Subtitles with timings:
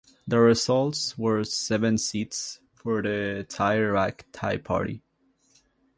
[0.27, 5.03] The results were seven seats for the Thai Rak Thai Party.